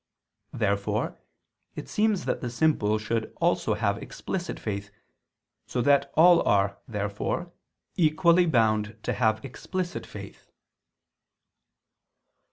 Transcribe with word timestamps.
Therefore 0.51 1.19
it 1.75 1.87
seems 1.87 2.25
that 2.25 2.41
the 2.41 2.49
simple 2.49 2.97
should 2.97 3.31
also 3.39 3.75
have 3.75 3.99
explicit 4.01 4.59
faith; 4.59 4.89
so 5.67 5.79
that 5.83 6.09
all 6.15 6.41
are, 6.47 6.79
therefore, 6.87 7.53
equally 7.97 8.47
bound 8.47 8.97
to 9.03 9.13
have 9.13 9.45
explicit 9.45 10.07
faith. 10.07 10.49